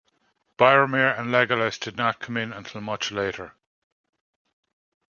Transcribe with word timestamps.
Boromir 0.57 1.15
and 1.19 1.29
Legolas 1.31 1.79
did 1.79 1.95
not 1.95 2.19
come 2.19 2.35
in 2.35 2.51
until 2.51 2.81
much 2.81 3.11
later. 3.11 3.53